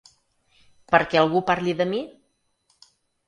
Perquè 0.95 1.19
algú 1.21 1.43
parli 1.51 1.75
de 1.83 1.87
mi? 1.91 2.01